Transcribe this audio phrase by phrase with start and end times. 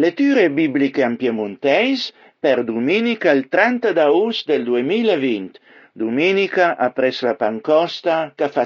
[0.00, 5.60] Letture bibliche en piemontese per domenica il 30 d'agosto del 2020,
[5.92, 8.64] domenica apres la Pancosta che fa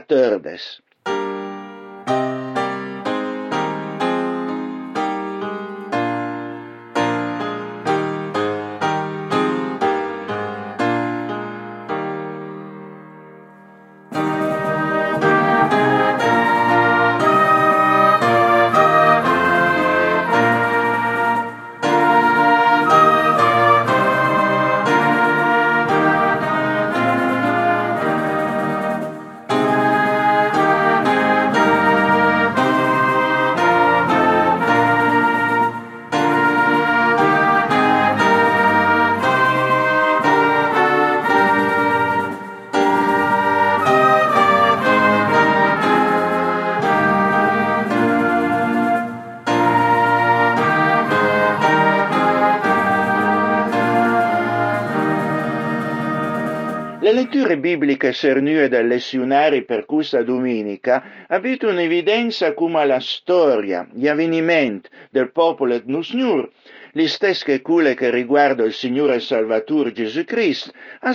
[57.35, 64.89] letture bibliche cernue dai lessionari per questa domenica abbiano un'evidenza come la storia, gli avvenimenti
[65.11, 66.49] del popolo di Nusnur,
[66.93, 70.71] le stesse quelle che riguardano il Signore Salvatore Gesù Cristo,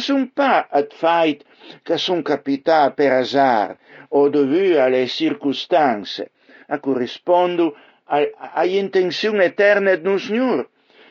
[0.09, 1.42] non pas at fait
[1.84, 3.78] che sono capitate per hasard
[4.09, 6.31] o dovute alle circostanze,
[6.67, 7.75] a corrispondono
[8.08, 10.67] alle intenzioni eterne di Nusnur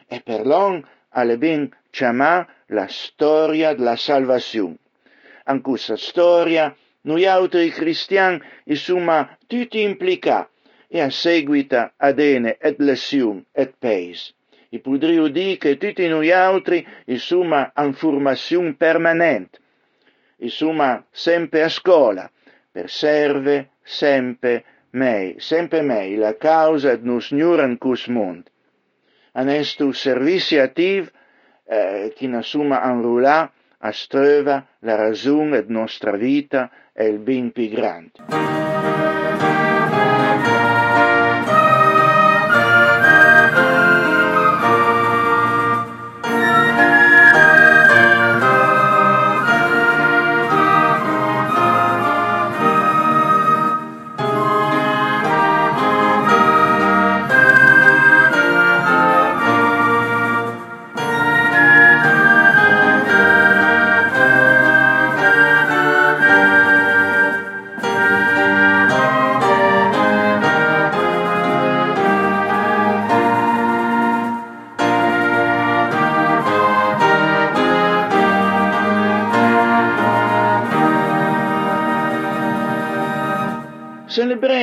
[0.07, 4.77] e per l'on alle ben chiamate la storia della salvazione.
[5.49, 10.51] In questa storia noi altri cristiani siamo tutti implicati
[10.89, 14.35] e a seguito ad ene et lezione et peis.
[14.71, 19.59] E potrei dire che tutti noi altri siamo in formazione permanente,
[20.47, 22.31] siamo sempre a scuola,
[22.71, 28.51] per serve sempre mei, sempre mei, la causa di nos in questo mondo.
[29.35, 31.09] In questo servizio attivo
[31.65, 37.69] eh, chi nasuma anrulà a ströva la ragione di nostra vita è il ben più
[37.69, 39.18] grande.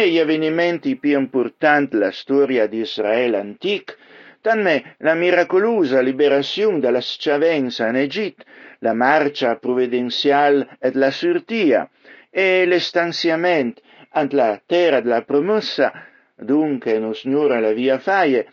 [0.08, 3.96] Gli avvenimenti più importanti della storia di Israele antica,
[4.40, 8.44] tanme la miracolosa liberazione dalla schiavenza in Egitto,
[8.80, 11.90] la marcia provvidenziale e la surtia
[12.30, 15.92] e l'estanziamento ant la terra della promessa,
[16.36, 18.48] dunque non signora la via faie,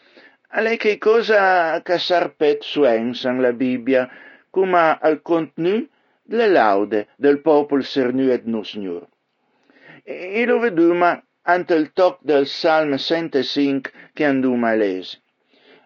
[0.48, 4.08] alle che cosa che sarpet suensan la Bibbia,
[4.48, 5.90] come al contenuto
[6.22, 9.06] delle laude del popolo sernuet no signor.
[10.02, 15.20] E lo veduma ante il toc del Salmo 105 che anduma lese.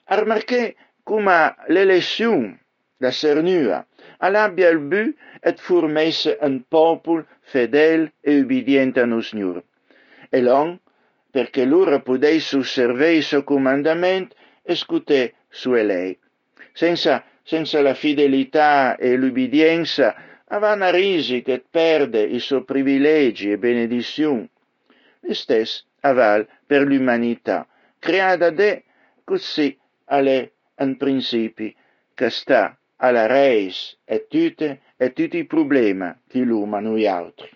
[0.05, 2.61] Armarché come l'elezione
[2.97, 3.87] da Sernua
[4.19, 9.65] all'abbia il but et formesse un popolo fedele e ubbidiente a nos Signore.
[10.29, 10.79] E l'on,
[11.31, 16.19] perché loro potesse osservare il suo comandamento e scutare sue lei.
[16.73, 20.15] Senza, senza la fidelità e l'ubbidienza
[20.49, 24.49] avana risi che perde i suoi privilegi e benedizioni.
[25.29, 27.67] E stesso aval per l'umanità,
[27.99, 28.85] creata de
[29.25, 29.77] così
[30.07, 31.75] alle un principi
[32.15, 37.51] che sta alla reis e tutte e tutti i problemi che l'uomo noi altri.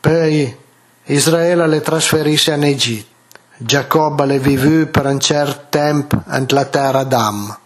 [0.00, 0.56] Poi
[1.04, 3.12] Israele le trasferisce in Egitto.
[3.56, 7.58] Giacobbe le vivu per un certo tempo in la terra d'Am.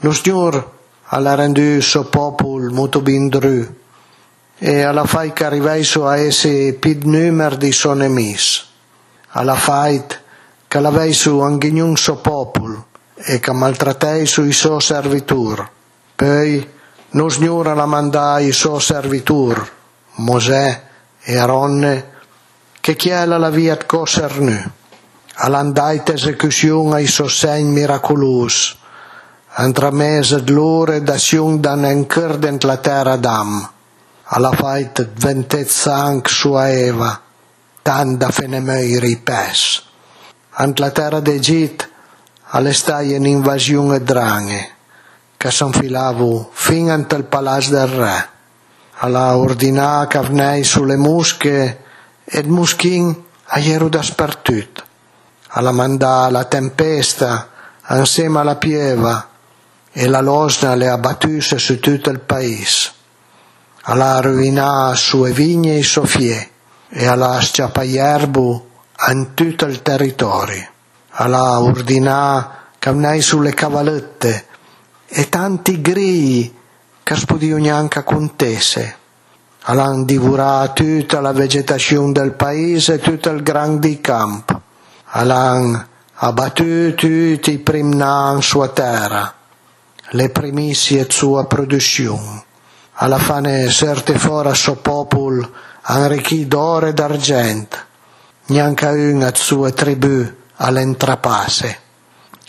[0.00, 0.64] Lo Signore
[1.04, 3.79] ha rendu suo popolo molto bindru
[4.62, 8.62] e alla fai che arrivasse a essere più numero di suoi nemici.
[9.30, 10.04] Alla fai
[10.68, 15.66] che l'avesse anche un suo popolo e che maltrattasse i suoi servitori.
[16.14, 16.70] Poi
[17.12, 19.62] lo Signore la mandai i suoi servitori,
[20.16, 20.82] Mosè
[21.22, 22.08] e Aronne,
[22.80, 24.70] che chiela la via Cosernu.
[25.36, 28.76] All'andai esecuzione ai suoi segni miracolosi,
[29.52, 33.79] Antramese loro d'azione dan encher dent la terra d'am.
[34.32, 34.52] Alla
[35.66, 37.20] sang sua Eva,
[37.82, 39.82] tan da fenemei ripes.
[40.50, 41.88] Ant la terra d'Egit,
[42.50, 44.70] all'estai un'invasione dranghe
[45.36, 48.28] che s'infilavo fin ante il palazzo del re.
[48.98, 51.82] Alla ordinà cavnei sulle musche
[52.24, 54.84] ed muschin a ieru dappertut.
[55.48, 57.48] Alla mandà la tempesta
[57.88, 59.28] insieme alla pieva
[59.90, 62.98] e la losna le abbattuse su tutto il paese.
[63.90, 66.50] Alla ruinà sue vigne e sofie
[66.90, 68.68] e alla sciapaierbu
[69.10, 70.68] in tutto il territorio.
[71.10, 74.46] Alla ordinà camnai sulle cavallette
[75.08, 76.56] e tanti grii
[77.02, 78.96] che spodio neanche contese.
[79.62, 84.60] Alla divurà tutta la vegetazione del paese e tutto il grande campo.
[85.06, 85.84] Alla
[86.14, 89.34] abbattuto tutti i primnan sua terra,
[90.10, 92.44] le primizie sua produzione.
[93.02, 95.50] Alla fine serte fora suo popolo
[95.84, 97.78] arricchì d'oro e d'argento,
[98.48, 101.78] neanche una sua tribù all'entrapasse.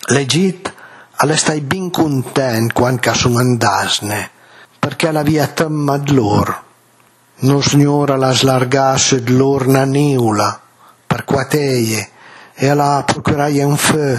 [0.07, 0.69] L'Egitto
[1.15, 4.30] alle stai ben content quando sono andasne,
[4.77, 6.63] perché la via temma loro.
[7.44, 10.59] Non signora la slargasse d'lorna niula,
[11.07, 12.09] per quateie,
[12.56, 14.18] e alla procurai un feu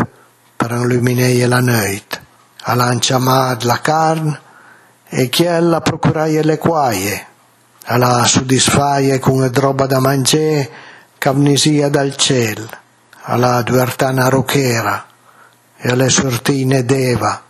[0.57, 2.25] per illuminare la notte.
[2.63, 4.41] Alla inciamad la carne,
[5.15, 7.27] e chi ella procurai le quaie,
[7.85, 10.71] alla soddisfaie con una roba da mangiare
[11.19, 12.67] che dal cielo,
[13.25, 15.05] alla duertana rochera
[15.77, 17.43] e alle sortine d'Eva,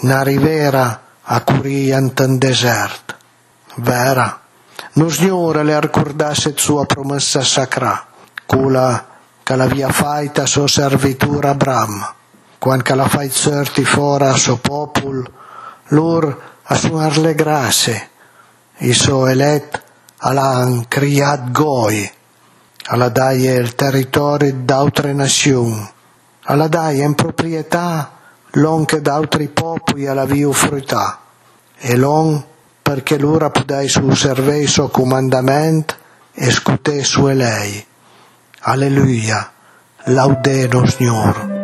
[0.00, 3.16] una rivera a curiant in desert.
[3.76, 4.40] Vera,
[4.94, 8.04] non signore le ricordasse sua promessa sacra,
[8.44, 9.06] quella
[9.44, 12.14] che l'avia fatta a sua servitura Abram,
[12.58, 15.38] quando la fai certi fora a suo popolo,
[15.90, 18.08] lor a suonar le grasse,
[18.78, 19.82] i suo elet
[20.18, 22.08] all'han criat goi,
[22.86, 25.84] alla daie il territorio d'altre nazioni,
[26.44, 28.12] alla daie in proprietà
[28.52, 31.18] l'on che d'altri popoli alla via fruttà,
[31.76, 32.40] e l'on
[32.80, 35.96] perché l'ora pudai su servei suo comandamento
[36.32, 37.84] e scutè su lei.
[38.60, 39.50] Alleluia,
[40.04, 41.59] laudeno Signore.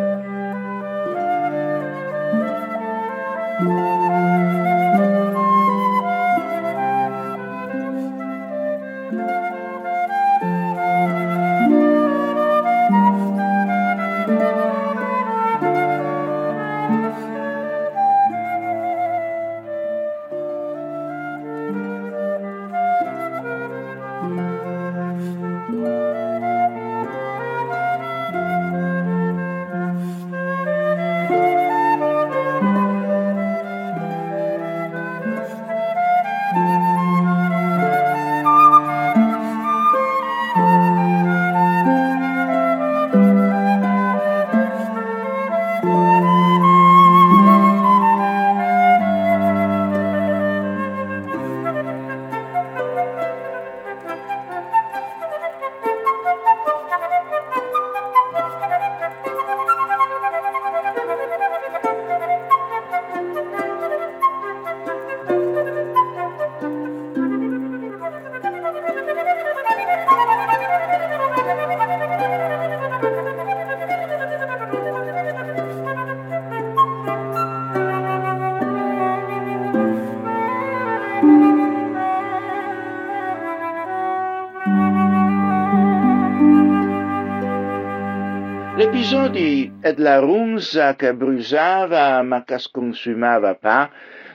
[89.08, 93.88] L'episodi ed la runza che brusava ma che sconsumava pa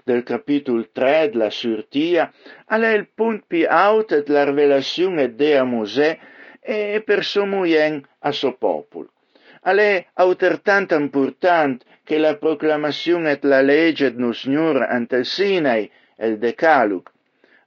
[0.05, 2.31] del capitolo 3 della surtia,
[2.65, 6.17] è il punto più alto della rivelazione di Mosè
[6.61, 9.11] e per suo moyen a suo popolo.
[9.61, 16.37] È altrettanto importante che la proclamazione della legge del Signore ante il Sinai e il
[16.37, 17.11] Decalog,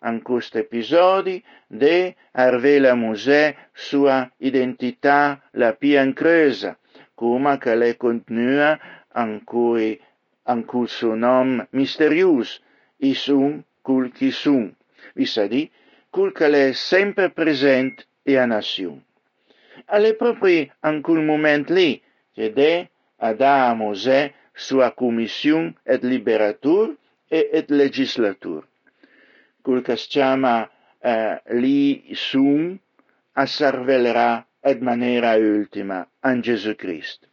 [0.05, 6.79] in questo episodio de arvela Mosè sua identità la più incresa,
[7.17, 8.79] come qu'elle continua
[9.15, 10.01] ancui
[10.47, 12.61] ancu son nom mysterius
[13.01, 14.73] isum culcisum,
[15.17, 15.69] vis-à-dire
[16.13, 19.01] cul qu'elle est sempre present e en alle
[19.89, 20.71] Elle est
[21.07, 22.01] moment li,
[22.37, 26.95] cede ada à Mosè sua commission et liberatur
[27.31, 28.65] et, et legislatur.
[29.65, 30.71] Cul qu'es chama
[31.03, 32.79] eh, li sum
[33.35, 37.27] asservelera ed maniera ultima a Gesù Cristo.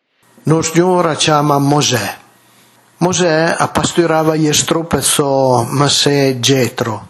[0.43, 2.17] Signore chiama Mosè.
[2.97, 7.07] Mosè appasturava gli strupe so Massè Getro,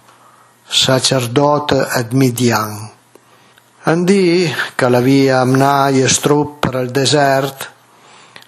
[0.63, 2.91] sacerdote ad Midian.
[3.85, 7.71] Andì che la via amnà gli strup per il desert,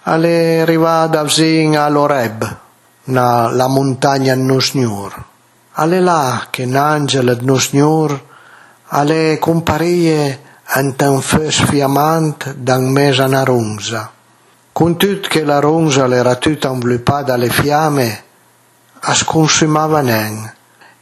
[0.02, 2.58] alle arrivata vicino all'Oreb,
[3.06, 5.24] na la montagna Nusnur.
[5.72, 8.32] Alle là che l'angelo Nusnur
[8.88, 14.10] alle comparie un fes fiamant dan mesa na runza.
[14.72, 18.24] Con tut che la runza era tutta involuppata dalle fiamme,
[19.00, 20.52] as consumava nen.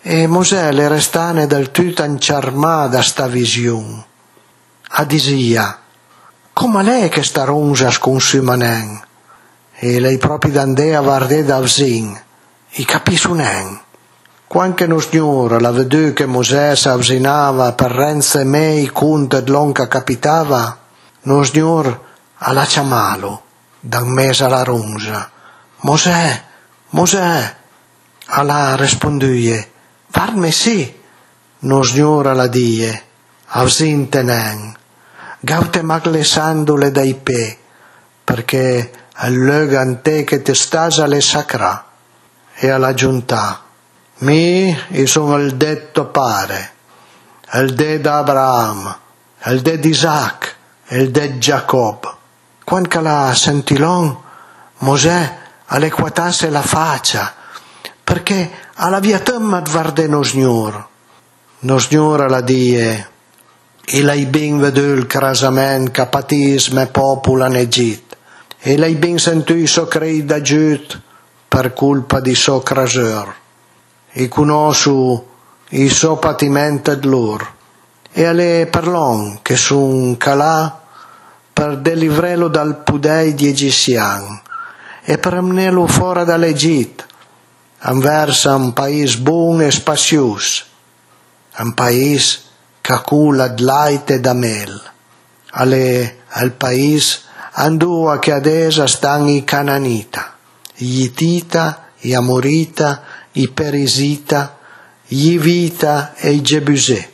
[0.02, 4.04] E Mosè le restane del tutto inciarmà da sta visione.
[4.94, 5.78] A disia,
[6.52, 9.00] come lei che sta runza as consuma nen?
[9.74, 12.20] E lei proprio d'andea vardè da vsin,
[12.72, 13.80] i capisce nen.
[14.52, 20.78] Quanche no signore la vedù che Mosè s'avsinava per renze mei cunt ed lonca capitava,
[21.22, 22.00] no signor
[22.36, 23.44] alla ciamalo,
[23.80, 25.30] dan mesa la runza.
[25.76, 26.44] Mosè,
[26.90, 27.56] Mosè,
[28.26, 29.72] alla risponduie,
[30.08, 31.00] varme sì,
[31.60, 33.02] no signor alla die,
[33.56, 34.76] avsin tenen,
[35.40, 37.58] gaute maglesandole dai pe,
[38.22, 41.86] perché al luogo che te stasa le sacra,
[42.52, 43.70] e alla giuntà,
[44.22, 46.72] mi sono il detto pare,
[47.54, 48.96] il de d'Abraham,
[49.46, 50.56] il de d'Isaac,
[50.90, 52.08] il de Giacobbe.
[52.64, 54.16] Quando la sentilon,
[54.78, 57.34] Mosè all'equatasse la faccia,
[58.04, 60.88] perché alla via temma guarda no signor.
[61.60, 63.08] No signor la die,
[63.84, 68.16] e lei ben vedu il crasament che patisme popola in Egitto,
[68.60, 71.00] e lei ben sentì so crei da giut
[71.48, 73.40] per colpa di so craseur
[74.12, 75.26] e conosco
[75.70, 77.60] i suo patimento loro.
[78.12, 80.80] E alle parlon che sun calà
[81.52, 84.40] per delivrarlo dal pudei di egizian
[85.04, 87.04] e per amenarlo fuori dall'Egitto
[87.94, 90.64] verso un paese buon e spazioso
[91.58, 92.40] un paese
[92.80, 94.80] che cula di latte e da mel
[95.52, 97.20] alle al paese
[97.52, 100.36] andò che adesso stanno i cananita
[100.74, 104.58] gli Itita, gli Amorita i Perisita,
[105.06, 107.10] gli Vita e i Gebusè.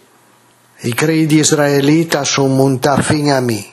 [0.80, 3.64] I credi israelita sono montati fino a me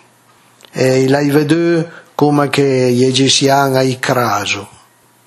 [0.71, 4.67] e l'hai veduto come che gli egiziani hai craso.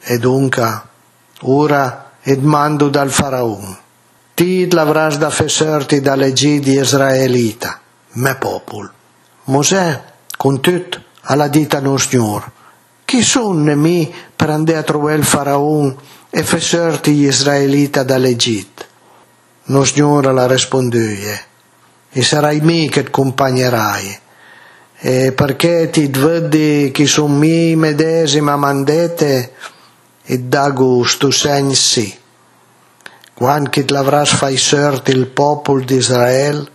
[0.00, 0.82] E dunque,
[1.42, 3.78] ora ed mando dal faraone.
[4.34, 7.80] Ti l'avras da fesserti dall'Egidi israelita,
[8.12, 8.90] me popolo.
[9.44, 10.02] Mosè,
[10.37, 12.50] con tutto, alla dita non signor.
[13.04, 15.96] Chi sono mi per andare a trovare il faraone
[16.30, 18.85] e fesserti gli israelita dall'Egitto.
[19.64, 21.40] No signora la rispondue,
[22.11, 24.20] e sarai me che ti accompagnerai,
[25.00, 29.52] e perché ti vedi che sono mi medesima mandete,
[30.25, 32.16] e da gusto segni sì.
[33.35, 36.66] Quando che l'avras fai sorti il popolo di Israele,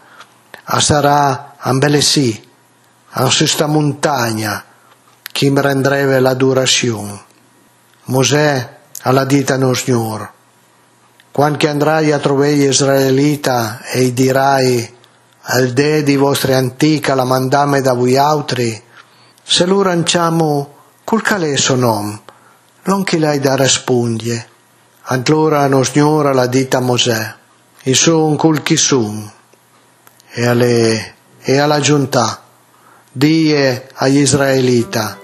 [0.65, 2.41] a sarà ambele sì,
[3.09, 4.63] a questa montagna,
[5.31, 7.21] che mi rendreve l'adorazione.
[8.05, 8.72] Mosè
[9.03, 10.31] alla dita no Signore.
[11.31, 14.95] Quando andrai a trovare gli israelita e dirai
[15.41, 18.81] al de di vostri antica la mandame da voi altri,
[19.43, 22.21] se lo ranciamo col calesso nom,
[22.83, 24.47] non che lei da rispondie.
[25.07, 27.35] Allora no Signore la dita Mosè,
[27.81, 29.29] e son col chi son,
[30.29, 32.41] e, alle, e alla giunta,
[33.11, 35.19] die agli israelita,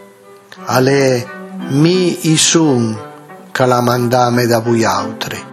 [0.66, 1.28] alle
[1.70, 3.09] mi isun, che
[3.66, 5.49] la mandame da voi altri.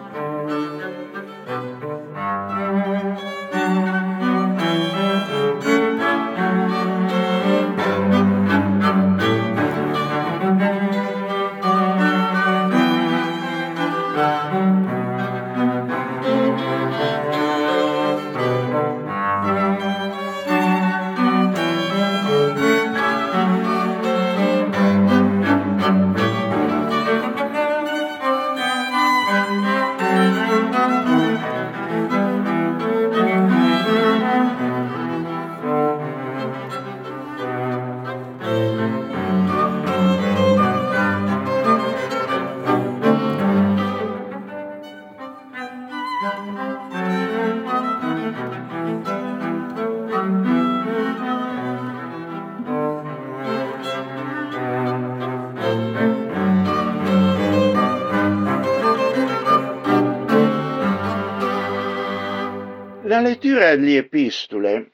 [63.77, 64.91] Delle epistole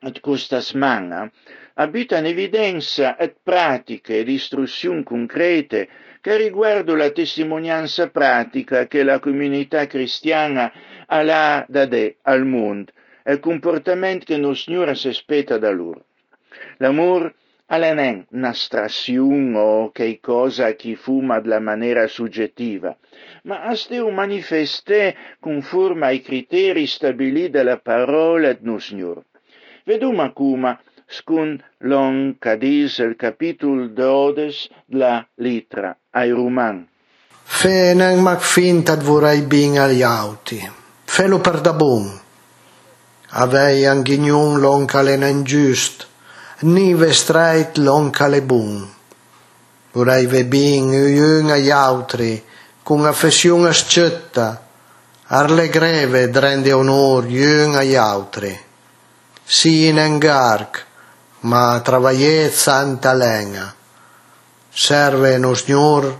[0.00, 1.30] di questa semana
[1.74, 5.88] abita in evidenza e pratiche di istruzioni concrete
[6.20, 10.72] che riguardano la testimonianza pratica che la comunità cristiana
[11.06, 12.92] ha da dare al mondo
[13.22, 16.06] e comportamento che il Signore si aspetta da loro.
[16.78, 17.34] L'amore
[17.68, 22.96] Alenen nastraziun o che cosa chi fuma la maniera soggettiva,
[23.42, 29.20] ma asteu manifeste conforme ai criteri stabiliti dalla parola d'Nusnur.
[29.84, 36.86] Veduma cuma scun long cadis il capitol 12 la litra ai Ruman.
[37.42, 40.58] Fenen mac finta vorrei bin agli auti.
[41.04, 42.20] Felo per da bun.
[43.30, 46.06] Avei anghignon long calen giust.
[46.60, 48.88] Nive streit long cale bun.
[49.92, 52.42] Vorrei ve bin uiun agli altri,
[52.82, 54.62] con affessione scetta,
[55.26, 58.58] arle greve drende onor uiun agli altri.
[59.44, 60.84] Si in engarc,
[61.40, 63.74] ma travagliet santa lenga.
[64.70, 66.18] Serve no Signor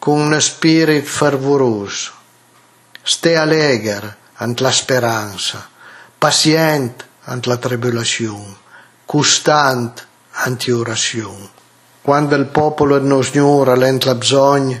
[0.00, 2.12] con un spirit fervoroso.
[3.00, 5.68] Ste allegre ant la speranza,
[6.18, 8.66] pacient ant la tribolazione,
[9.08, 11.48] costant ant orazione.
[12.02, 14.78] Quando il popolo del Signore lent la bisogna,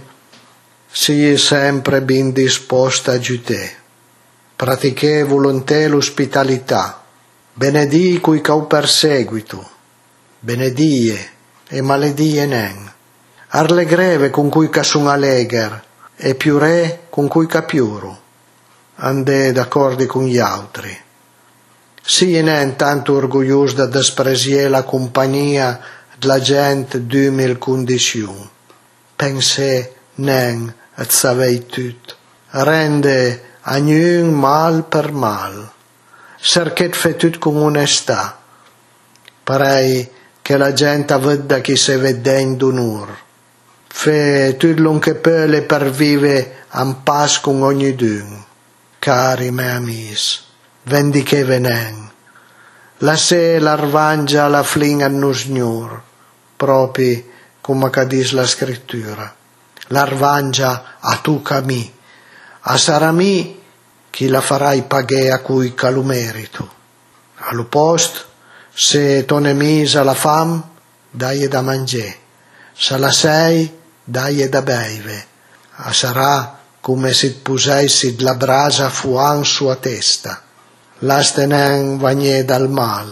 [0.86, 3.76] si è sempre ben disposto a aiutare.
[4.54, 7.02] Pratiche volontà l'ospitalità,
[7.54, 9.66] benedì cui cau perseguito,
[10.40, 11.30] benedie
[11.66, 12.92] e maledie nen
[13.48, 15.84] arle greve con cui ca sun alleger
[16.16, 18.20] e più re con cui ca piuro,
[18.96, 21.06] ande d'accordi con gli altri.
[22.14, 25.68] Si nen tanto orgoglios da despresier la compagnia
[26.18, 28.36] della gente d'umil condition.
[29.16, 29.70] Pense
[30.14, 30.64] nen
[30.96, 32.16] et savei tut.
[32.68, 33.20] Rende
[33.62, 35.54] a gnun mal per mal.
[36.40, 38.38] Cerchet fe tut con onestà.
[39.44, 40.08] Parei
[40.40, 43.26] che la gente vedda chi se vedden d'onor
[43.98, 48.44] fe tutto l'on che pele per vive en pas con ogni dun.
[49.00, 50.44] Cari me amis,
[50.88, 52.10] vendi che venen.
[52.98, 56.02] La se l'arvangia la flin a nos gnur,
[56.56, 57.30] propi
[57.60, 59.32] come cadis la scrittura.
[59.88, 61.84] L'arvangia a tu cami,
[62.60, 63.62] a sarami
[64.10, 66.76] chi la farai paghe a cui calu merito.
[67.36, 68.20] All'opposto,
[68.72, 70.62] se ton misa la fam,
[71.10, 72.26] dai da mangiare.
[72.72, 73.70] Se la sei,
[74.02, 75.26] dai da beve,
[75.86, 80.42] a sarà come se pusessi la brasa fuan sua testa.
[81.02, 83.06] L'astenen vagne dal mal,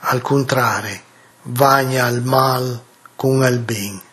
[0.00, 0.98] al contrario,
[1.42, 2.82] vagna al mal
[3.14, 4.09] con il ben.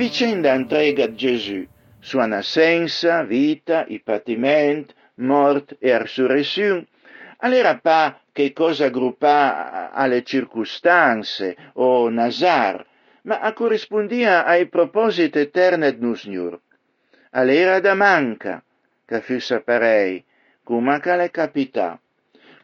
[0.00, 1.62] Vicenda entrega Gesù,
[1.98, 6.86] sua nascenza, vita, i patimenti, mort e resurrezione,
[7.40, 12.82] all'era pa che cosa aggruppa alle circostanze o Nazar,
[13.24, 16.58] ma a corrispondia ai propositi eterni d'Nusnur.
[17.32, 18.64] All'era da manca,
[19.04, 20.24] che fu saperei,
[20.64, 22.00] come che le capita.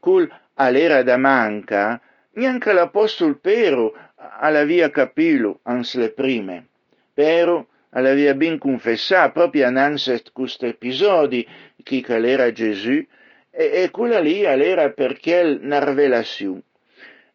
[0.00, 2.00] Cul all'era da manca,
[2.32, 6.68] neanche l'apostol Pero alla via capilu ans le prime.
[7.16, 11.44] Pero l'aveva ben confessato proprio innanzi questo episodio
[11.82, 13.02] che era Gesù
[13.50, 16.60] e, e quella lì era perché una rivelazione.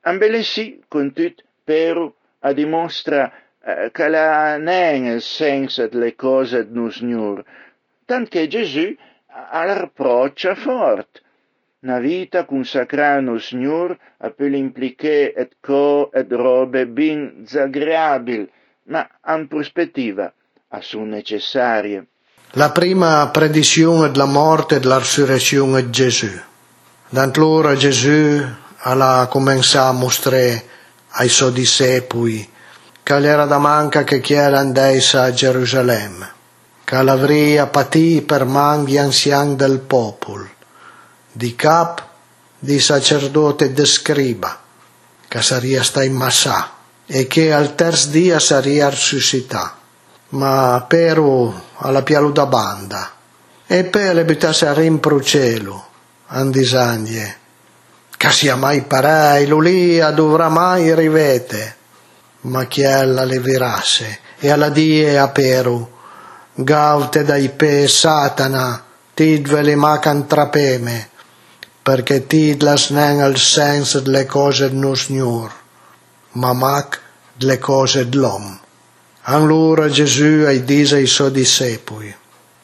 [0.02, 6.91] Ambelesì con tutto Pero a dimostra eh, che la non il senso delle cose del
[6.91, 7.44] Signore,
[8.06, 8.96] tanto che Gesù
[9.28, 11.22] la reproccia forte.
[11.80, 13.98] Una vita consacrata al Signore
[14.36, 18.48] può implicare et co et robe ben disagreabili,
[18.91, 20.32] ma in prospettiva
[20.82, 22.06] sono necessarie.
[22.51, 26.30] La prima predizione della morte e della risurrezione di Gesù.
[27.08, 28.45] D'allora Gesù
[28.84, 30.65] ha cominciato a mostrare
[31.12, 32.49] ai suoi discepoli
[33.04, 36.32] che era da manca che chiera andasse a Gerusalemme,
[36.84, 40.49] che l'avrebbe patì per manchi anziani del popolo,
[41.32, 42.06] di cap,
[42.60, 44.60] di sacerdote de scriba,
[45.27, 46.80] che saria sta in massa
[47.13, 49.76] e che al terzo dia saria risuscità.
[50.30, 53.12] Ma però alla pialu da banda
[53.67, 55.88] e poi le buttasse a rimpro cielo,
[56.28, 57.38] andisaglie,
[58.15, 61.76] che sia mai parei, l'ulia dovrà mai rivete,
[62.41, 65.89] ma chi ella le virasse e alla die a peru,
[66.54, 71.10] gaute dai pe satana, tidveli macan trapeme,
[71.84, 75.61] perché tidlas nen al senso delle cose no signor,
[76.34, 77.00] ma mac
[77.34, 78.60] delle cose dell'om.
[79.24, 82.15] Allora Gesù ai dise ai suoi discepoli,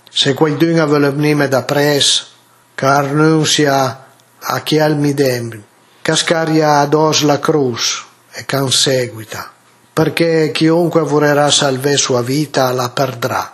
[0.10, 2.28] se qualcuno vuole venire da pres,
[2.74, 4.06] car non sia
[4.40, 5.64] a chi al midem,
[6.02, 9.52] cascaria ados la cruz e can seguita,
[9.94, 13.52] perché chiunque vorrà salvare sua vita la perdrà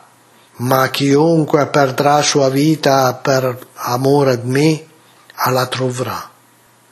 [0.56, 4.86] ma chiunque perdrà sua vita per amore di me,
[5.50, 6.30] la troverà.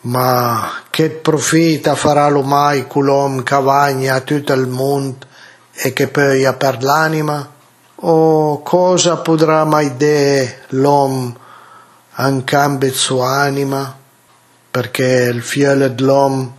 [0.04, 5.28] Ma che profita farà l'umai colom che vagna a tutto il mondo
[5.74, 7.48] e che poi per l'anima?
[7.98, 11.36] O cosa potrà mai dire l'uomo
[12.18, 13.96] in cambio sua anima?
[14.72, 16.56] Perché il figlio dell'uomo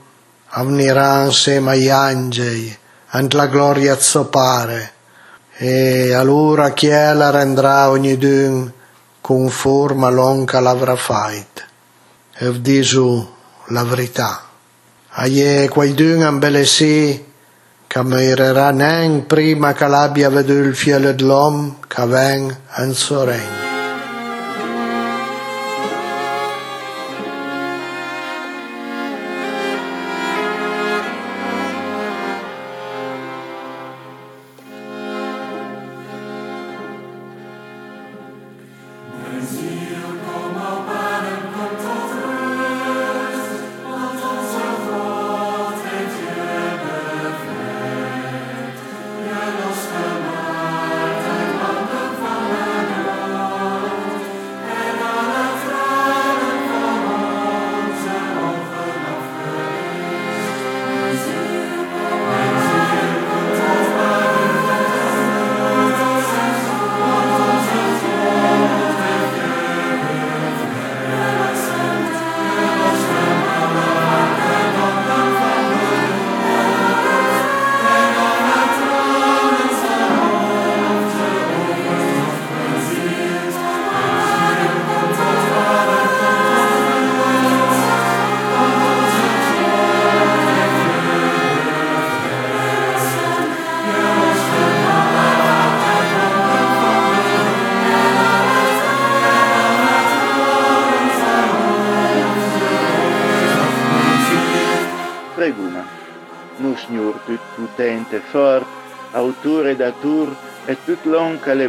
[0.50, 2.78] avvenirà insieme agli angeli,
[3.08, 4.92] ant la gloria zopare,
[5.56, 8.72] e allora chi la rendrà ogni ognidun
[9.20, 11.70] conforme all'onca l'avrà fatta.
[12.34, 13.36] E diso
[13.68, 14.48] la verità.
[15.10, 17.30] Aie qualcuno imbellesì
[17.86, 23.24] che morirà nen prima che l'abbia veduto il figlio dell'uomo che ven in suo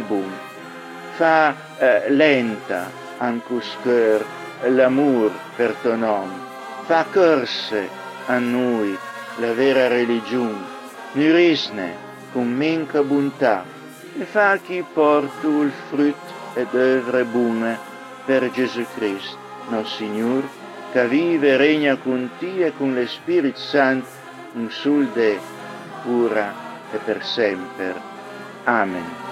[0.00, 0.30] bun.
[1.16, 4.24] Fa eh, lenta ancus cœur
[4.68, 6.30] l'amor per ton nom.
[6.86, 7.88] Fa corse
[8.26, 8.96] a noi
[9.38, 10.64] la vera religion.
[11.12, 11.96] Nurisne
[12.32, 13.64] con minca bontà
[14.18, 16.16] e fa chi portu il frut
[16.54, 17.78] ed œuvre bune
[18.24, 19.36] per Gesù Cristo,
[19.68, 20.48] nostro Signore,
[20.92, 24.06] che vive e regna con te e con lo Spirito Santo,
[24.54, 25.38] un sul de
[26.06, 26.52] ora
[26.92, 27.94] e per sempre.
[28.64, 29.23] Amen.